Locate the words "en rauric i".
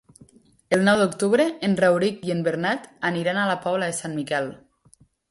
1.67-2.33